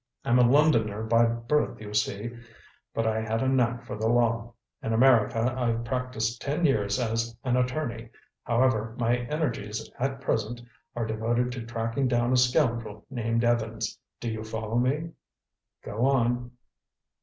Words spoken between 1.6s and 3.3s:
you see. But I